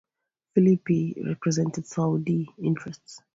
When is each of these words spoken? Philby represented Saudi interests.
Philby 0.55 1.27
represented 1.27 1.85
Saudi 1.85 2.49
interests. 2.57 3.21